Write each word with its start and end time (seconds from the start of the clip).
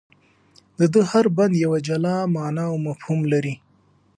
د 0.77 0.81
ده 0.93 1.01
هر 1.11 1.25
بند 1.37 1.53
یوه 1.65 1.79
جلا 1.87 2.15
مانا 2.35 2.65
او 2.71 2.75
مفهوم 2.87 3.19
لري. 3.33 3.55